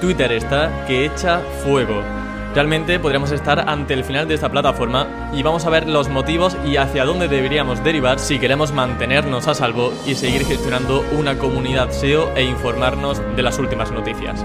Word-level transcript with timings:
Twitter 0.00 0.32
está 0.32 0.86
que 0.86 1.04
echa 1.04 1.40
fuego. 1.62 2.02
Realmente 2.54 2.98
podríamos 2.98 3.30
estar 3.30 3.68
ante 3.68 3.94
el 3.94 4.02
final 4.02 4.26
de 4.26 4.34
esta 4.34 4.50
plataforma 4.50 5.30
y 5.32 5.42
vamos 5.42 5.64
a 5.66 5.70
ver 5.70 5.88
los 5.88 6.08
motivos 6.08 6.56
y 6.66 6.76
hacia 6.78 7.04
dónde 7.04 7.28
deberíamos 7.28 7.84
derivar 7.84 8.18
si 8.18 8.40
queremos 8.40 8.72
mantenernos 8.72 9.46
a 9.46 9.54
salvo 9.54 9.92
y 10.04 10.16
seguir 10.16 10.44
gestionando 10.44 11.04
una 11.12 11.38
comunidad 11.38 11.90
SEO 11.90 12.34
e 12.34 12.42
informarnos 12.42 13.22
de 13.36 13.42
las 13.42 13.58
últimas 13.60 13.92
noticias. 13.92 14.44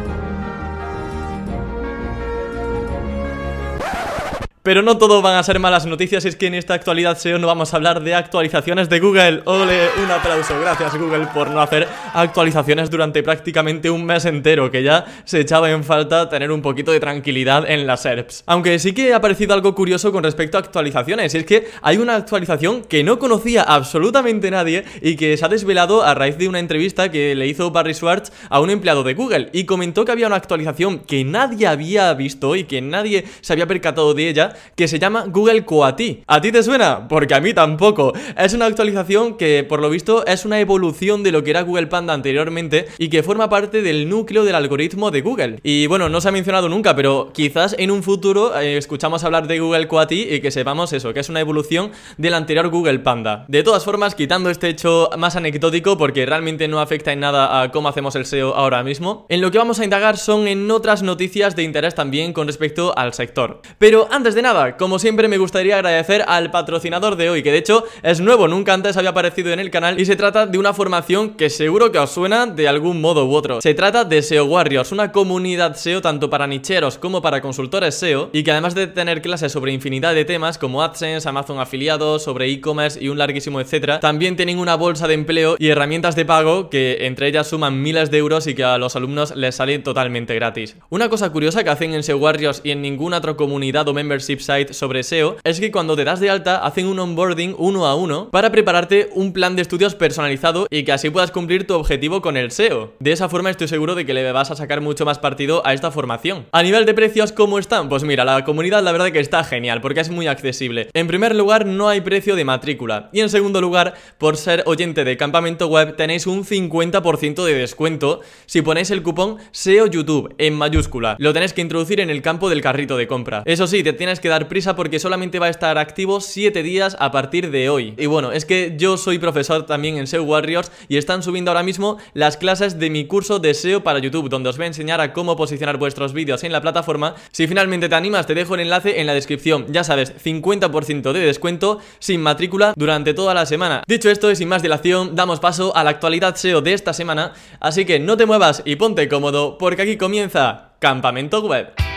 Pero 4.66 4.82
no 4.82 4.98
todo 4.98 5.22
van 5.22 5.36
a 5.36 5.44
ser 5.44 5.60
malas 5.60 5.86
noticias, 5.86 6.26
es 6.26 6.36
que 6.36 6.48
en 6.48 6.56
esta 6.56 6.74
actualidad 6.74 7.20
SEO 7.20 7.38
no 7.38 7.46
vamos 7.46 7.72
a 7.72 7.78
hablar 7.78 8.02
de 8.02 8.16
actualizaciones 8.16 8.90
de 8.90 9.00
Google. 9.00 9.44
Ole, 9.46 9.90
un 10.04 10.10
aplauso, 10.10 10.60
gracias 10.60 10.98
Google 10.98 11.28
por 11.36 11.52
no 11.52 11.62
hacer 11.62 11.88
actualizaciones 12.16 12.90
durante 12.90 13.22
prácticamente 13.22 13.92
un 13.92 14.04
mes 14.04 14.26
entero, 14.26 14.72
que 14.72 14.82
ya 14.82 15.06
se 15.24 15.40
echaba 15.40 15.70
en 15.70 15.84
falta 15.84 16.30
tener 16.30 16.52
un 16.52 16.64
poquito 16.64 16.92
de 16.92 17.00
tranquilidad 17.00 17.70
en 17.70 17.86
las 17.86 18.02
SERPs. 18.02 18.42
Aunque 18.48 18.80
sí 18.80 18.94
que 18.94 19.14
ha 19.14 19.18
aparecido 19.18 19.54
algo 19.54 19.76
curioso 19.76 20.12
con 20.12 20.24
respecto 20.24 20.58
a 20.58 20.62
actualizaciones, 20.62 21.36
y 21.36 21.38
es 21.38 21.46
que 21.46 21.68
hay 21.84 21.98
una 21.98 22.16
actualización 22.16 22.82
que 22.86 23.04
no 23.04 23.20
conocía 23.20 23.62
absolutamente 23.62 24.50
nadie 24.50 24.84
y 25.00 25.16
que 25.16 25.38
se 25.38 25.46
ha 25.46 25.48
desvelado 25.48 26.02
a 26.02 26.16
raíz 26.16 26.40
de 26.40 26.48
una 26.48 26.58
entrevista 26.58 27.12
que 27.12 27.36
le 27.36 27.46
hizo 27.46 27.70
Barry 27.70 27.94
Schwartz 27.94 28.32
a 28.50 28.60
un 28.60 28.72
empleado 28.72 29.04
de 29.04 29.14
Google 29.14 29.50
y 29.54 29.66
comentó 29.66 30.06
que 30.06 30.12
había 30.12 30.26
una 30.26 30.38
actualización 30.38 31.02
que 31.02 31.24
nadie 31.24 31.68
había 31.68 32.12
visto 32.16 32.56
y 32.56 32.64
que 32.64 32.82
nadie 32.82 33.26
se 33.42 33.54
había 33.54 33.68
percatado 33.68 34.16
de 34.16 34.28
ella 34.28 34.55
que 34.76 34.88
se 34.88 35.00
llama 35.00 35.26
Google 35.28 35.66
Coati. 35.66 36.24
¿A 36.28 36.42
ti 36.42 36.52
te 36.52 36.64
suena? 36.64 37.08
Porque 37.08 37.34
a 37.34 37.42
mí 37.42 37.54
tampoco. 37.54 38.14
Es 38.38 38.54
una 38.54 38.66
actualización 38.66 39.38
que, 39.38 39.64
por 39.68 39.82
lo 39.82 39.90
visto, 39.90 40.26
es 40.26 40.46
una 40.46 40.60
evolución 40.60 41.24
de 41.24 41.32
lo 41.32 41.44
que 41.44 41.52
era 41.52 41.62
Google 41.62 41.88
Panda 41.88 42.14
anteriormente 42.14 42.88
y 42.98 43.10
que 43.10 43.24
forma 43.24 43.50
parte 43.50 43.82
del 43.82 44.10
núcleo 44.10 44.44
del 44.44 44.56
algoritmo 44.56 45.12
de 45.12 45.22
Google. 45.22 45.60
Y 45.64 45.88
bueno, 45.88 46.10
no 46.10 46.22
se 46.22 46.30
ha 46.30 46.32
mencionado 46.32 46.70
nunca, 46.70 46.96
pero 46.96 47.32
quizás 47.34 47.76
en 47.78 47.92
un 47.92 48.04
futuro 48.04 48.58
eh, 48.60 48.78
escuchamos 48.78 49.24
hablar 49.24 49.48
de 49.48 49.60
Google 49.60 49.88
Coati 49.88 50.28
y 50.30 50.40
que 50.42 50.52
sepamos 50.52 50.94
eso, 50.94 51.14
que 51.14 51.20
es 51.20 51.30
una 51.30 51.40
evolución 51.40 51.92
del 52.18 52.34
anterior 52.34 52.70
Google 52.70 53.00
Panda. 53.00 53.46
De 53.48 53.64
todas 53.64 53.84
formas, 53.84 54.16
quitando 54.16 54.50
este 54.50 54.70
hecho 54.70 55.10
más 55.18 55.36
anecdótico, 55.36 55.98
porque 55.98 56.26
realmente 56.26 56.68
no 56.68 56.80
afecta 56.80 57.12
en 57.12 57.20
nada 57.20 57.62
a 57.62 57.72
cómo 57.72 57.90
hacemos 57.90 58.16
el 58.16 58.26
SEO 58.26 58.56
ahora 58.56 58.84
mismo, 58.84 59.26
en 59.30 59.42
lo 59.42 59.52
que 59.52 59.58
vamos 59.58 59.80
a 59.80 59.84
indagar 59.84 60.18
son 60.18 60.48
en 60.48 60.70
otras 60.72 61.04
noticias 61.04 61.56
de 61.56 61.64
interés 61.64 61.96
también 61.96 62.34
con 62.34 62.48
respecto 62.48 62.98
al 62.98 63.14
sector. 63.14 63.62
Pero 63.78 64.08
antes 64.12 64.36
de 64.36 64.42
nada, 64.46 64.78
como 64.78 65.00
siempre 65.00 65.28
me 65.28 65.40
gustaría 65.40 65.78
agradecer 65.78 66.24
al 66.28 66.52
patrocinador 66.52 67.16
de 67.16 67.32
hoy, 67.32 67.42
que 67.42 67.52
de 67.52 67.58
hecho 67.58 67.84
es 68.04 68.20
nuevo, 68.20 68.48
nunca 68.48 68.76
antes 68.76 68.96
había 68.96 69.10
aparecido 69.10 69.52
en 69.52 69.60
el 69.60 69.72
canal 69.72 70.00
y 70.00 70.06
se 70.06 70.16
trata 70.16 70.46
de 70.46 70.60
una 70.60 70.72
formación 70.72 71.32
que 71.32 71.50
seguro 71.50 71.92
que 71.92 71.98
os 71.98 72.12
suena 72.12 72.46
de 72.46 72.68
algún 72.68 73.02
modo 73.02 73.26
u 73.26 73.34
otro. 73.34 73.60
Se 73.60 73.74
trata 73.74 74.04
de 74.04 74.22
SEO 74.22 74.46
Warriors, 74.46 74.92
una 74.92 75.12
comunidad 75.12 75.76
SEO 75.76 76.00
tanto 76.00 76.30
para 76.30 76.46
nicheros 76.46 77.00
como 77.00 77.24
para 77.24 77.42
consultores 77.42 77.96
SEO 77.96 78.30
y 78.34 78.44
que 78.44 78.52
además 78.52 78.76
de 78.76 78.86
tener 78.86 79.24
clases 79.24 79.52
sobre 79.52 79.74
infinidad 79.74 80.14
de 80.14 80.26
temas 80.26 80.60
como 80.60 80.84
AdSense, 80.84 81.28
Amazon 81.28 81.60
afiliados, 81.60 82.22
sobre 82.22 82.48
e-commerce 82.52 83.04
y 83.04 83.10
un 83.10 83.18
larguísimo 83.18 83.60
etcétera, 83.60 84.00
también 84.00 84.36
tienen 84.36 84.60
una 84.60 84.76
bolsa 84.76 85.08
de 85.08 85.16
empleo 85.16 85.56
y 85.58 85.70
herramientas 85.70 86.16
de 86.16 86.26
pago 86.26 86.70
que 86.70 87.08
entre 87.08 87.30
ellas 87.30 87.48
suman 87.48 87.82
miles 87.82 88.12
de 88.12 88.20
euros 88.20 88.46
y 88.46 88.54
que 88.54 88.64
a 88.64 88.78
los 88.78 88.96
alumnos 88.96 89.36
les 89.36 89.56
salen 89.56 89.82
totalmente 89.82 90.36
gratis. 90.36 90.76
Una 90.92 91.10
cosa 91.10 91.32
curiosa 91.32 91.64
que 91.64 91.72
hacen 91.72 91.96
en 91.96 92.04
SEO 92.04 92.18
Warriors 92.18 92.62
y 92.64 92.70
en 92.70 92.84
ninguna 92.84 93.18
otra 93.18 93.34
comunidad 93.34 93.88
o 93.88 93.94
membership 93.96 94.35
site 94.42 94.74
sobre 94.74 95.04
SEO 95.04 95.38
es 95.44 95.60
que 95.60 95.72
cuando 95.72 95.96
te 95.96 96.04
das 96.04 96.20
de 96.20 96.30
alta 96.30 96.66
hacen 96.66 96.88
un 96.88 97.00
onboarding 97.00 97.56
uno 97.58 97.86
a 97.86 97.96
uno 97.96 98.30
para 98.32 98.52
prepararte 98.52 99.10
un 99.14 99.34
plan 99.34 99.56
de 99.56 99.62
estudios 99.62 99.96
personalizado 99.96 100.68
y 100.70 100.84
que 100.84 100.92
así 100.92 101.10
puedas 101.10 101.32
cumplir 101.32 101.68
tu 101.68 101.74
objetivo 101.74 102.22
con 102.22 102.38
el 102.38 102.52
SEO. 102.52 102.94
De 103.00 103.12
esa 103.12 103.30
forma 103.30 103.50
estoy 103.50 103.68
seguro 103.68 103.96
de 103.96 104.06
que 104.06 104.14
le 104.14 104.32
vas 104.32 104.52
a 104.52 104.56
sacar 104.56 104.82
mucho 104.82 105.06
más 105.06 105.20
partido 105.20 105.66
a 105.66 105.74
esta 105.74 105.92
formación. 105.92 106.46
A 106.52 106.64
nivel 106.64 106.86
de 106.86 106.94
precios, 106.94 107.32
¿cómo 107.32 107.60
están? 107.60 107.90
Pues 107.90 108.04
mira, 108.04 108.26
la 108.26 108.44
comunidad 108.44 108.84
la 108.84 108.92
verdad 108.92 109.12
que 109.12 109.20
está 109.20 109.44
genial 109.44 109.82
porque 109.82 110.02
es 110.02 110.10
muy 110.10 110.28
accesible. 110.28 110.90
En 110.94 111.08
primer 111.08 111.36
lugar, 111.36 111.66
no 111.66 111.90
hay 111.90 112.02
precio 112.02 112.36
de 112.36 112.46
matrícula. 112.46 113.10
Y 113.12 113.22
en 113.22 113.30
segundo 113.30 113.62
lugar, 113.62 113.96
por 114.18 114.38
ser 114.38 114.64
oyente 114.66 115.04
de 115.04 115.18
campamento 115.18 115.68
web, 115.68 115.96
tenéis 115.96 116.28
un 116.28 116.44
50% 116.44 117.44
de 117.44 117.54
descuento 117.54 118.22
si 118.46 118.62
ponéis 118.62 118.92
el 118.92 119.04
cupón 119.04 119.38
SEO 119.52 119.88
YouTube 119.88 120.34
en 120.38 120.56
mayúscula. 120.56 121.16
Lo 121.20 121.34
tenéis 121.34 121.54
que 121.54 121.62
introducir 121.62 122.00
en 122.00 122.10
el 122.10 122.22
campo 122.22 122.50
del 122.50 122.62
carrito 122.62 122.98
de 122.98 123.08
compra. 123.08 123.44
Eso 123.46 123.68
sí, 123.68 123.84
te 123.84 123.94
tienes 123.94 124.20
que 124.20 124.25
dar 124.30 124.48
prisa 124.48 124.76
porque 124.76 125.00
solamente 125.00 125.40
va 125.40 125.48
a 125.48 125.50
estar 125.50 125.78
activo 125.78 126.22
7 126.22 126.64
días 126.64 126.96
a 127.00 127.12
partir 127.12 127.52
de 127.52 127.70
hoy. 127.70 127.94
Y 127.98 128.06
bueno, 128.06 128.32
es 128.32 128.46
que 128.46 128.76
yo 128.78 128.98
soy 128.98 129.20
profesor 129.20 129.66
también 129.66 129.98
en 129.98 130.08
SEO 130.08 130.24
Warriors 130.24 130.72
y 130.88 130.98
están 130.98 131.24
subiendo 131.24 131.52
ahora 131.52 131.64
mismo 131.64 131.98
las 132.14 132.38
clases 132.38 132.80
de 132.80 132.90
mi 132.90 133.06
curso 133.06 133.40
de 133.40 133.54
SEO 133.54 133.84
para 133.84 134.00
YouTube, 134.00 134.30
donde 134.30 134.50
os 134.50 134.58
voy 134.58 134.66
a 134.66 134.68
enseñar 134.68 135.02
a 135.02 135.14
cómo 135.14 135.36
posicionar 135.36 135.78
vuestros 135.78 136.14
vídeos 136.14 136.44
en 136.44 136.52
la 136.52 136.62
plataforma. 136.62 137.16
Si 137.32 137.48
finalmente 137.48 137.90
te 137.90 137.96
animas, 137.96 138.28
te 138.28 138.36
dejo 138.36 138.56
el 138.56 138.62
enlace 138.62 139.00
en 139.00 139.08
la 139.08 139.14
descripción. 139.14 139.66
Ya 139.70 139.84
sabes, 139.84 140.14
50% 140.24 141.12
de 141.12 141.20
descuento 141.20 141.80
sin 142.00 142.22
matrícula 142.22 142.74
durante 142.76 143.14
toda 143.14 143.34
la 143.34 143.46
semana. 143.46 143.84
Dicho 143.88 144.10
esto 144.10 144.32
y 144.32 144.36
sin 144.36 144.50
más 144.50 144.62
dilación, 144.62 145.16
damos 145.16 145.40
paso 145.40 145.76
a 145.76 145.84
la 145.84 145.92
actualidad 145.92 146.36
SEO 146.36 146.62
de 146.62 146.74
esta 146.74 146.94
semana. 146.94 147.34
Así 147.60 147.86
que 147.86 148.00
no 148.00 148.18
te 148.18 148.26
muevas 148.26 148.62
y 148.66 148.76
ponte 148.76 149.08
cómodo, 149.08 149.58
porque 149.58 149.84
aquí 149.84 149.98
comienza 149.98 150.72
Campamento 150.80 151.42
Web. 151.42 151.95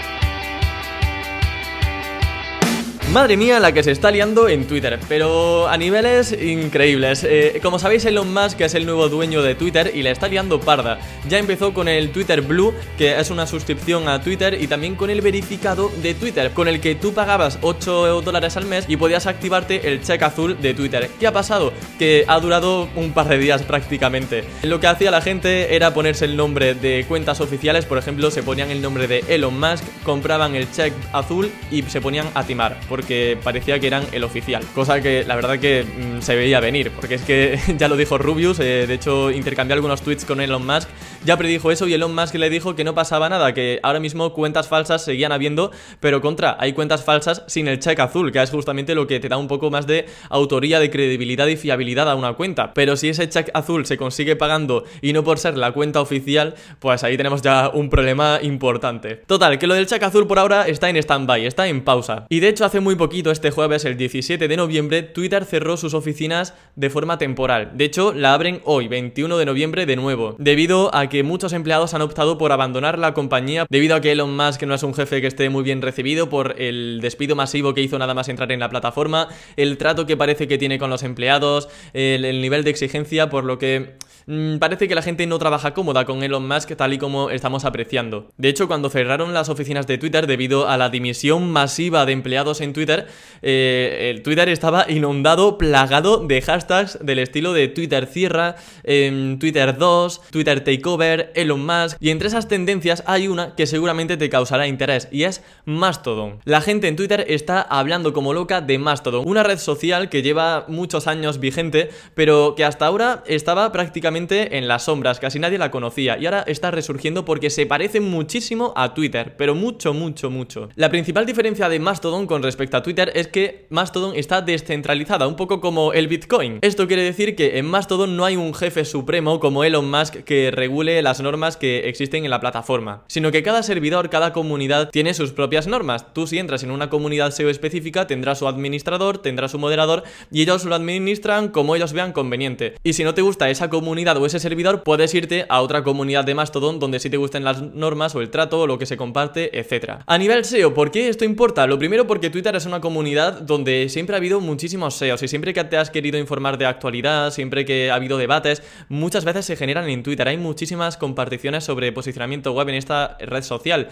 Madre 3.12 3.38
mía 3.38 3.58
la 3.58 3.72
que 3.72 3.82
se 3.82 3.90
está 3.90 4.10
liando 4.10 4.50
en 4.50 4.66
Twitter, 4.66 5.00
pero 5.08 5.66
a 5.66 5.78
niveles 5.78 6.30
increíbles. 6.30 7.24
Eh, 7.24 7.58
como 7.62 7.78
sabéis, 7.78 8.04
Elon 8.04 8.34
Musk 8.34 8.60
es 8.60 8.74
el 8.74 8.84
nuevo 8.84 9.08
dueño 9.08 9.40
de 9.40 9.54
Twitter 9.54 9.92
y 9.94 10.02
le 10.02 10.10
está 10.10 10.28
liando 10.28 10.60
parda. 10.60 10.98
Ya 11.26 11.38
empezó 11.38 11.72
con 11.72 11.88
el 11.88 12.10
Twitter 12.10 12.42
Blue, 12.42 12.74
que 12.98 13.18
es 13.18 13.30
una 13.30 13.46
suscripción 13.46 14.10
a 14.10 14.20
Twitter, 14.20 14.60
y 14.60 14.66
también 14.66 14.94
con 14.94 15.08
el 15.08 15.22
verificado 15.22 15.90
de 16.02 16.12
Twitter, 16.12 16.50
con 16.50 16.68
el 16.68 16.82
que 16.82 16.96
tú 16.96 17.14
pagabas 17.14 17.58
8 17.62 18.20
dólares 18.20 18.58
al 18.58 18.66
mes 18.66 18.84
y 18.88 18.98
podías 18.98 19.26
activarte 19.26 19.90
el 19.90 20.02
check 20.02 20.22
azul 20.22 20.60
de 20.60 20.74
Twitter. 20.74 21.08
¿Qué 21.18 21.26
ha 21.26 21.32
pasado? 21.32 21.72
Que 21.98 22.26
ha 22.28 22.38
durado 22.40 22.90
un 22.94 23.12
par 23.12 23.28
de 23.28 23.38
días 23.38 23.62
prácticamente. 23.62 24.44
Lo 24.64 24.80
que 24.80 24.86
hacía 24.86 25.10
la 25.10 25.22
gente 25.22 25.74
era 25.74 25.94
ponerse 25.94 26.26
el 26.26 26.36
nombre 26.36 26.74
de 26.74 27.06
cuentas 27.08 27.40
oficiales, 27.40 27.86
por 27.86 27.96
ejemplo, 27.96 28.30
se 28.30 28.42
ponían 28.42 28.70
el 28.70 28.82
nombre 28.82 29.08
de 29.08 29.24
Elon 29.28 29.58
Musk, 29.58 29.82
compraban 30.04 30.54
el 30.54 30.70
check 30.70 30.92
azul 31.14 31.50
y 31.70 31.82
se 31.84 32.02
ponían 32.02 32.26
a 32.34 32.44
timar 32.44 32.78
porque 32.98 33.38
parecía 33.44 33.78
que 33.78 33.86
eran 33.86 34.02
el 34.10 34.24
oficial. 34.24 34.60
Cosa 34.74 35.00
que 35.00 35.22
la 35.22 35.36
verdad 35.36 35.60
que 35.60 35.84
mm, 35.84 36.20
se 36.20 36.34
veía 36.34 36.58
venir, 36.58 36.90
porque 36.90 37.14
es 37.14 37.22
que 37.22 37.56
ya 37.78 37.86
lo 37.86 37.96
dijo 37.96 38.18
Rubius, 38.18 38.58
eh, 38.58 38.86
de 38.88 38.94
hecho 38.94 39.30
intercambió 39.30 39.74
algunos 39.74 40.02
tweets 40.02 40.24
con 40.24 40.40
Elon 40.40 40.66
Musk, 40.66 40.88
ya 41.24 41.36
predijo 41.36 41.70
eso 41.70 41.86
y 41.88 41.94
Elon 41.94 42.14
Musk 42.14 42.34
le 42.36 42.50
dijo 42.50 42.74
que 42.74 42.84
no 42.84 42.94
pasaba 42.94 43.28
nada, 43.28 43.52
que 43.52 43.80
ahora 43.82 44.00
mismo 44.00 44.32
cuentas 44.32 44.68
falsas 44.68 45.04
seguían 45.04 45.32
habiendo, 45.32 45.70
pero 46.00 46.20
contra, 46.20 46.56
hay 46.60 46.72
cuentas 46.72 47.04
falsas 47.04 47.42
sin 47.46 47.68
el 47.68 47.80
check 47.80 47.98
azul, 48.00 48.32
que 48.32 48.42
es 48.42 48.50
justamente 48.50 48.94
lo 48.94 49.06
que 49.06 49.20
te 49.20 49.28
da 49.28 49.36
un 49.36 49.48
poco 49.48 49.70
más 49.70 49.86
de 49.86 50.06
autoría, 50.30 50.80
de 50.80 50.90
credibilidad 50.90 51.46
y 51.46 51.56
fiabilidad 51.56 52.08
a 52.10 52.14
una 52.14 52.34
cuenta. 52.34 52.72
Pero 52.74 52.96
si 52.96 53.08
ese 53.08 53.28
check 53.28 53.50
azul 53.54 53.86
se 53.86 53.96
consigue 53.96 54.36
pagando 54.36 54.84
y 55.02 55.12
no 55.12 55.24
por 55.24 55.38
ser 55.38 55.56
la 55.56 55.72
cuenta 55.72 56.00
oficial, 56.00 56.54
pues 56.78 57.02
ahí 57.04 57.16
tenemos 57.16 57.42
ya 57.42 57.70
un 57.72 57.90
problema 57.90 58.38
importante. 58.42 59.16
Total, 59.26 59.58
que 59.58 59.66
lo 59.66 59.74
del 59.74 59.86
check 59.86 60.02
azul 60.02 60.26
por 60.26 60.38
ahora 60.38 60.68
está 60.68 60.88
en 60.88 60.96
stand-by, 60.96 61.46
está 61.46 61.66
en 61.66 61.82
pausa. 61.82 62.26
Y 62.28 62.40
de 62.40 62.48
hecho 62.48 62.64
hace 62.64 62.80
muy 62.80 62.94
poquito, 62.94 63.30
este 63.30 63.50
jueves, 63.50 63.84
el 63.84 63.96
17 63.96 64.48
de 64.48 64.56
noviembre, 64.56 65.02
Twitter 65.02 65.44
cerró 65.44 65.76
sus 65.76 65.94
oficinas 65.94 66.54
de 66.76 66.90
forma 66.90 67.18
temporal. 67.18 67.72
De 67.74 67.84
hecho, 67.84 68.12
la 68.14 68.34
abren 68.34 68.60
hoy, 68.64 68.88
21 68.88 69.36
de 69.36 69.44
noviembre, 69.46 69.86
de 69.86 69.96
nuevo, 69.96 70.36
debido 70.38 70.94
a 70.94 71.07
que 71.08 71.22
muchos 71.22 71.52
empleados 71.52 71.94
han 71.94 72.02
optado 72.02 72.38
por 72.38 72.52
abandonar 72.52 72.98
la 72.98 73.14
compañía 73.14 73.66
debido 73.68 73.96
a 73.96 74.00
que 74.00 74.12
Elon 74.12 74.36
Musk 74.36 74.62
no 74.64 74.74
es 74.74 74.82
un 74.82 74.94
jefe 74.94 75.20
que 75.20 75.26
esté 75.26 75.48
muy 75.50 75.62
bien 75.62 75.82
recibido 75.82 76.28
por 76.28 76.60
el 76.60 77.00
despido 77.00 77.36
masivo 77.36 77.74
que 77.74 77.82
hizo 77.82 77.98
nada 77.98 78.14
más 78.14 78.28
entrar 78.28 78.50
en 78.52 78.60
la 78.60 78.68
plataforma, 78.68 79.28
el 79.56 79.78
trato 79.78 80.06
que 80.06 80.16
parece 80.16 80.48
que 80.48 80.58
tiene 80.58 80.78
con 80.78 80.90
los 80.90 81.02
empleados, 81.02 81.68
el, 81.92 82.24
el 82.24 82.40
nivel 82.40 82.64
de 82.64 82.70
exigencia, 82.70 83.30
por 83.30 83.44
lo 83.44 83.58
que 83.58 83.96
mm, 84.28 84.58
parece 84.58 84.86
que 84.86 84.94
la 84.94 85.02
gente 85.02 85.26
no 85.26 85.38
trabaja 85.38 85.74
cómoda 85.74 86.04
con 86.04 86.22
Elon 86.22 86.46
Musk 86.46 86.76
tal 86.76 86.92
y 86.92 86.98
como 86.98 87.30
estamos 87.30 87.64
apreciando. 87.64 88.28
De 88.36 88.48
hecho, 88.48 88.68
cuando 88.68 88.90
cerraron 88.90 89.34
las 89.34 89.48
oficinas 89.48 89.86
de 89.86 89.98
Twitter 89.98 90.26
debido 90.26 90.68
a 90.68 90.76
la 90.76 90.90
dimisión 90.90 91.50
masiva 91.50 92.06
de 92.06 92.12
empleados 92.12 92.60
en 92.60 92.72
Twitter, 92.72 93.06
eh, 93.42 94.10
el 94.10 94.22
Twitter 94.22 94.48
estaba 94.50 94.86
inundado, 94.90 95.58
plagado 95.58 96.26
de 96.26 96.42
hashtags 96.42 96.98
del 97.00 97.18
estilo 97.18 97.52
de 97.52 97.68
Twitter 97.68 98.06
cierra, 98.06 98.56
em, 98.84 99.38
Twitter 99.38 99.76
2, 99.78 100.20
Twitter 100.30 100.62
takeover, 100.62 101.32
Elon 101.34 101.64
Musk, 101.64 101.96
y 102.00 102.10
entre 102.10 102.28
esas 102.28 102.48
tendencias 102.48 103.02
hay 103.06 103.28
una 103.28 103.54
que 103.54 103.66
seguramente 103.66 104.16
te 104.16 104.28
causará 104.28 104.66
interés 104.66 105.08
y 105.10 105.24
es 105.24 105.42
Mastodon. 105.64 106.40
La 106.44 106.60
gente 106.60 106.88
en 106.88 106.96
Twitter 106.96 107.24
está 107.28 107.62
hablando 107.62 108.12
como 108.12 108.34
loca 108.34 108.60
de 108.60 108.78
Mastodon, 108.78 109.26
una 109.26 109.42
red 109.42 109.58
social 109.58 110.08
que 110.10 110.22
lleva 110.22 110.66
muchos 110.68 111.06
años 111.06 111.40
vigente, 111.40 111.90
pero 112.14 112.54
que 112.54 112.64
hasta 112.64 112.86
ahora 112.86 113.22
estaba 113.26 113.72
prácticamente 113.72 114.17
en 114.18 114.66
las 114.66 114.84
sombras, 114.84 115.20
casi 115.20 115.38
nadie 115.38 115.58
la 115.58 115.70
conocía 115.70 116.18
y 116.18 116.26
ahora 116.26 116.42
está 116.46 116.72
resurgiendo 116.72 117.24
porque 117.24 117.50
se 117.50 117.66
parece 117.66 118.00
muchísimo 118.00 118.72
a 118.74 118.92
Twitter, 118.92 119.36
pero 119.36 119.54
mucho, 119.54 119.94
mucho, 119.94 120.28
mucho. 120.28 120.68
La 120.74 120.90
principal 120.90 121.24
diferencia 121.24 121.68
de 121.68 121.78
Mastodon 121.78 122.26
con 122.26 122.42
respecto 122.42 122.76
a 122.76 122.82
Twitter 122.82 123.12
es 123.14 123.28
que 123.28 123.66
Mastodon 123.70 124.16
está 124.16 124.42
descentralizada, 124.42 125.28
un 125.28 125.36
poco 125.36 125.60
como 125.60 125.92
el 125.92 126.08
Bitcoin. 126.08 126.58
Esto 126.62 126.88
quiere 126.88 127.02
decir 127.02 127.36
que 127.36 127.58
en 127.58 127.66
Mastodon 127.66 128.16
no 128.16 128.24
hay 128.24 128.36
un 128.36 128.54
jefe 128.54 128.84
supremo 128.84 129.38
como 129.38 129.62
Elon 129.62 129.88
Musk 129.88 130.24
que 130.24 130.50
regule 130.50 131.00
las 131.02 131.20
normas 131.20 131.56
que 131.56 131.88
existen 131.88 132.24
en 132.24 132.30
la 132.30 132.40
plataforma, 132.40 133.04
sino 133.06 133.30
que 133.30 133.44
cada 133.44 133.62
servidor, 133.62 134.10
cada 134.10 134.32
comunidad 134.32 134.90
tiene 134.90 135.14
sus 135.14 135.32
propias 135.32 135.68
normas. 135.68 136.12
Tú 136.12 136.26
si 136.26 136.38
entras 136.38 136.64
en 136.64 136.72
una 136.72 136.90
comunidad 136.90 137.30
SEO 137.30 137.50
específica 137.50 138.08
tendrá 138.08 138.34
su 138.34 138.48
administrador, 138.48 139.18
tendrá 139.18 139.48
su 139.48 139.58
moderador 139.58 140.02
y 140.32 140.42
ellos 140.42 140.64
lo 140.64 140.74
administran 140.74 141.48
como 141.48 141.76
ellos 141.76 141.92
vean 141.92 142.12
conveniente. 142.12 142.74
Y 142.82 142.94
si 142.94 143.04
no 143.04 143.14
te 143.14 143.22
gusta 143.22 143.50
esa 143.50 143.68
comunidad 143.68 144.07
o 144.16 144.26
ese 144.26 144.40
servidor, 144.40 144.82
puedes 144.82 145.14
irte 145.14 145.46
a 145.48 145.60
otra 145.60 145.82
comunidad 145.82 146.24
de 146.24 146.34
Mastodon 146.34 146.78
donde 146.78 147.00
sí 147.00 147.10
te 147.10 147.16
gusten 147.16 147.44
las 147.44 147.60
normas 147.60 148.14
o 148.14 148.20
el 148.20 148.30
trato 148.30 148.60
o 148.60 148.66
lo 148.66 148.78
que 148.78 148.86
se 148.86 148.96
comparte, 148.96 149.58
etc. 149.58 150.00
A 150.06 150.18
nivel 150.18 150.44
SEO, 150.44 150.74
¿por 150.74 150.90
qué 150.90 151.08
esto 151.08 151.24
importa? 151.24 151.66
Lo 151.66 151.78
primero 151.78 152.06
porque 152.06 152.30
Twitter 152.30 152.56
es 152.56 152.66
una 152.66 152.80
comunidad 152.80 153.40
donde 153.40 153.88
siempre 153.88 154.16
ha 154.16 154.18
habido 154.18 154.40
muchísimos 154.40 154.94
SEOs 154.94 155.22
y 155.22 155.28
siempre 155.28 155.52
que 155.52 155.64
te 155.64 155.76
has 155.76 155.90
querido 155.90 156.18
informar 156.18 156.58
de 156.58 156.66
actualidad, 156.66 157.30
siempre 157.30 157.64
que 157.64 157.90
ha 157.90 157.94
habido 157.94 158.18
debates, 158.18 158.62
muchas 158.88 159.24
veces 159.24 159.44
se 159.44 159.56
generan 159.56 159.88
en 159.88 160.02
Twitter. 160.02 160.28
Hay 160.28 160.38
muchísimas 160.38 160.96
comparticiones 160.96 161.64
sobre 161.64 161.92
posicionamiento 161.92 162.52
web 162.52 162.68
en 162.70 162.76
esta 162.76 163.18
red 163.20 163.42
social. 163.42 163.88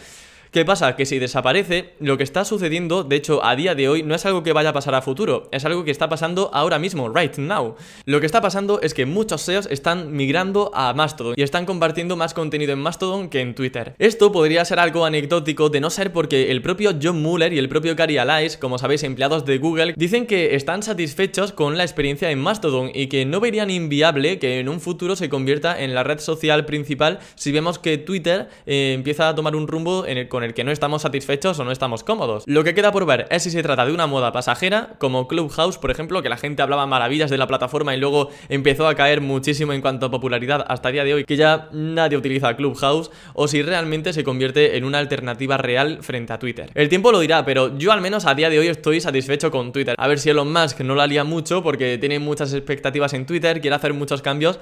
¿Qué 0.51 0.65
pasa? 0.65 0.97
Que 0.97 1.07
si 1.07 1.19
desaparece, 1.19 1.95
lo 1.99 2.17
que 2.17 2.23
está 2.23 2.45
sucediendo, 2.45 3.05
de 3.05 3.17
hecho, 3.17 3.45
a 3.45 3.57
día 3.57 3.75
de 3.75 3.89
hoy, 3.89 4.03
no 4.03 4.15
es 4.15 4.25
algo 4.27 4.43
que 4.43 4.53
vaya 4.53 4.71
a 4.71 4.73
pasar 4.73 4.95
a 4.95 5.03
futuro, 5.03 5.49
es 5.53 5.65
algo 5.65 5.85
que 5.85 5.91
está 5.91 6.09
pasando 6.09 6.51
ahora 6.53 6.79
mismo, 6.79 7.09
right 7.09 7.37
now. 7.37 7.75
Lo 8.05 8.21
que 8.21 8.27
está 8.27 8.41
pasando 8.41 8.81
es 8.81 8.95
que 8.95 9.07
muchos 9.07 9.43
SEOs 9.43 9.67
están 9.67 10.13
migrando 10.13 10.71
a 10.75 10.95
Mastodon 10.95 11.35
y 11.37 11.43
están 11.43 11.67
compartiendo 11.67 12.17
más 12.17 12.33
contenido 12.33 12.73
en 12.73 12.79
Mastodon 12.79 13.29
que 13.29 13.41
en 13.41 13.55
Twitter. 13.55 13.95
Esto 13.99 14.33
podría 14.33 14.65
ser 14.65 14.79
algo 14.79 15.05
anecdótico 15.05 15.69
de 15.69 15.81
no 15.81 15.91
ser 15.91 16.13
porque 16.13 16.51
el 16.51 16.63
propio 16.63 16.93
John 17.01 17.21
Muller 17.21 17.53
y 17.53 17.59
el 17.59 17.69
propio 17.69 17.97
Gary 17.97 18.19
Alais, 18.19 18.57
como 18.57 18.79
sabéis, 18.79 19.03
empleados 19.03 19.45
de 19.45 19.59
Google, 19.59 19.95
dicen 19.97 20.27
que 20.27 20.55
están 20.55 20.83
satisfechos 20.83 21.53
con 21.53 21.77
la 21.77 21.85
experiencia 21.85 22.31
en 22.31 22.39
Mastodon 22.39 22.91
y 22.95 23.09
que 23.09 23.25
no 23.25 23.41
verían 23.41 23.71
inviable 23.71 24.39
que 24.39 24.61
en 24.61 24.69
un 24.69 24.81
futuro 24.81 25.17
se 25.17 25.29
convierta 25.29 25.83
en 25.83 25.95
la 25.95 26.05
red 26.05 26.21
social 26.21 26.65
principal 26.67 27.19
si 27.35 27.53
vemos 27.53 27.79
que 27.79 27.99
Twitter 27.99 28.49
eh, 28.67 28.93
empieza 28.95 29.29
a 29.29 29.35
tomar 29.35 29.57
un 29.57 29.67
rumbo 29.67 30.07
en 30.07 30.19
el, 30.19 30.29
con 30.37 30.45
el 30.45 30.53
que 30.53 30.65
no 30.65 30.71
estamos 30.71 31.01
satisfechos 31.01 31.59
o 31.59 31.65
no 31.65 31.73
estamos 31.73 32.05
cómodos. 32.05 32.45
Lo 32.47 32.63
que 32.63 32.75
queda 32.75 32.93
por 32.93 33.07
ver 33.07 33.27
es 33.31 33.43
si 33.43 33.51
se 33.51 33.63
trata 33.63 33.87
de 33.87 33.93
una 33.95 34.07
moda 34.07 34.33
pasajera, 34.33 34.91
como 34.99 35.29
Clubhouse, 35.29 35.79
por 35.79 35.91
ejemplo, 35.91 36.23
que 36.23 36.29
la 36.29 36.37
gente 36.37 36.61
hablaba 36.61 36.85
maravillas 36.85 37.31
de 37.31 37.39
la 37.39 37.47
plataforma 37.47 37.95
y 37.95 37.99
luego 37.99 38.29
empezó 38.51 38.87
a 38.87 38.95
caer 38.95 39.23
muchísimo 39.23 39.73
en 39.73 39.81
cuanto 39.81 40.05
a 40.05 40.11
popularidad 40.11 40.63
hasta 40.69 40.91
el 40.91 40.93
día 40.93 41.05
de 41.05 41.15
hoy, 41.15 41.25
que 41.25 41.37
ya 41.37 41.71
nadie 41.73 42.19
utiliza 42.19 42.55
Clubhouse, 42.55 43.11
o 43.33 43.49
si 43.49 43.63
realmente 43.63 44.13
se 44.13 44.25
convierte 44.25 44.77
en 44.77 44.85
una 44.85 44.99
alternativa 44.99 45.57
real 45.57 46.01
frente 46.03 46.35
a 46.35 46.39
Twitter. 46.39 46.71
El 46.75 46.91
tiempo 46.91 47.13
lo 47.13 47.21
dirá, 47.21 47.47
pero 47.47 47.79
yo 47.79 47.93
al 47.93 48.03
menos 48.03 48.27
a 48.27 48.35
día 48.35 48.51
de 48.51 48.59
hoy 48.59 48.67
estoy 48.67 49.01
satisfecho 49.01 49.51
con 49.51 49.73
Twitter. 49.73 49.95
A 49.97 50.07
ver 50.07 50.19
si 50.19 50.29
Elon 50.29 50.53
Musk 50.53 50.81
no 50.81 50.95
la 50.95 51.07
lía 51.07 51.25
mucho 51.25 51.63
porque 51.63 51.97
tiene 51.97 52.19
muchas 52.19 52.53
expectativas 52.53 53.15
en 53.15 53.25
Twitter, 53.25 53.63
quiere 53.63 53.75
hacer 53.75 53.95
muchos 53.95 54.21
cambios 54.21 54.61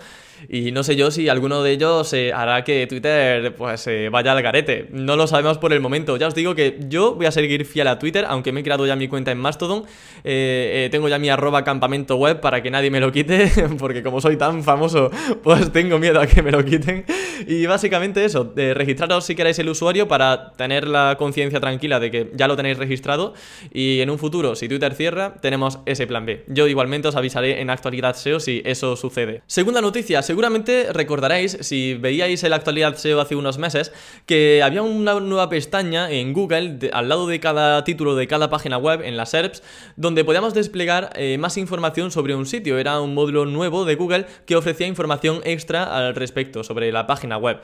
y 0.48 0.72
no 0.72 0.82
sé 0.82 0.96
yo 0.96 1.10
si 1.10 1.28
alguno 1.28 1.62
de 1.62 1.72
ellos 1.72 2.12
eh, 2.12 2.32
hará 2.32 2.64
que 2.64 2.86
Twitter 2.86 3.54
pues 3.54 3.86
eh, 3.86 4.08
vaya 4.10 4.32
al 4.32 4.42
garete. 4.42 4.88
No 4.90 5.16
lo 5.16 5.26
sabemos 5.26 5.58
por 5.64 5.72
el 5.72 5.80
momento. 5.80 6.18
Ya 6.18 6.26
os 6.26 6.34
digo 6.34 6.54
que 6.54 6.78
yo 6.90 7.14
voy 7.14 7.24
a 7.24 7.30
seguir 7.30 7.64
fiel 7.64 7.88
a 7.88 7.98
Twitter, 7.98 8.26
aunque 8.28 8.52
me 8.52 8.60
he 8.60 8.62
creado 8.62 8.86
ya 8.86 8.96
mi 8.96 9.08
cuenta 9.08 9.32
en 9.32 9.38
Mastodon. 9.38 9.84
Eh, 10.22 10.90
tengo 10.92 11.08
ya 11.08 11.18
mi 11.18 11.30
arroba 11.30 11.64
campamento 11.64 12.16
web 12.16 12.38
para 12.38 12.62
que 12.62 12.70
nadie 12.70 12.90
me 12.90 13.00
lo 13.00 13.10
quite, 13.10 13.50
porque 13.78 14.02
como 14.02 14.20
soy 14.20 14.36
tan 14.36 14.62
famoso, 14.62 15.10
pues 15.42 15.72
tengo 15.72 15.98
miedo 15.98 16.20
a 16.20 16.26
que 16.26 16.42
me 16.42 16.50
lo 16.50 16.62
quiten. 16.62 17.06
Y 17.46 17.64
básicamente 17.64 18.26
eso, 18.26 18.52
registraros 18.54 19.24
si 19.24 19.34
queréis 19.34 19.58
el 19.58 19.70
usuario 19.70 20.06
para 20.06 20.52
tener 20.52 20.86
la 20.86 21.16
conciencia 21.18 21.60
tranquila 21.60 21.98
de 21.98 22.10
que 22.10 22.30
ya 22.34 22.46
lo 22.46 22.56
tenéis 22.56 22.76
registrado. 22.76 23.32
Y 23.72 24.00
en 24.00 24.10
un 24.10 24.18
futuro, 24.18 24.56
si 24.56 24.68
Twitter 24.68 24.94
cierra, 24.94 25.36
tenemos 25.40 25.78
ese 25.86 26.06
plan 26.06 26.26
B. 26.26 26.44
Yo 26.46 26.66
igualmente 26.68 27.08
os 27.08 27.16
avisaré 27.16 27.62
en 27.62 27.70
actualidad 27.70 28.16
SEO 28.16 28.38
si 28.38 28.60
eso 28.66 28.96
sucede. 28.96 29.40
Segunda 29.46 29.80
noticia, 29.80 30.20
seguramente 30.20 30.92
recordaréis, 30.92 31.56
si 31.62 31.94
veíais 31.94 32.44
en 32.44 32.50
la 32.50 32.56
actualidad 32.56 32.96
SEO 32.96 33.18
hace 33.18 33.34
unos 33.34 33.56
meses, 33.56 33.92
que 34.26 34.62
había 34.62 34.82
una 34.82 35.14
nueva 35.20 35.48
pestaña 35.54 36.10
en 36.10 36.32
Google, 36.32 36.90
al 36.92 37.08
lado 37.08 37.28
de 37.28 37.38
cada 37.38 37.84
título 37.84 38.16
de 38.16 38.26
cada 38.26 38.50
página 38.50 38.76
web, 38.76 39.02
en 39.02 39.16
las 39.16 39.30
SERPs, 39.30 39.62
donde 39.94 40.24
podíamos 40.24 40.52
desplegar 40.52 41.10
eh, 41.14 41.38
más 41.38 41.56
información 41.58 42.10
sobre 42.10 42.34
un 42.34 42.44
sitio. 42.44 42.76
Era 42.76 43.00
un 43.00 43.14
módulo 43.14 43.46
nuevo 43.46 43.84
de 43.84 43.94
Google 43.94 44.26
que 44.46 44.56
ofrecía 44.56 44.88
información 44.88 45.42
extra 45.44 45.96
al 45.96 46.16
respecto 46.16 46.64
sobre 46.64 46.90
la 46.90 47.06
página 47.06 47.38
web. 47.38 47.60